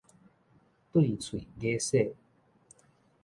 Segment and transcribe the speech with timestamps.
[0.91, 2.15] 對喙㤉洗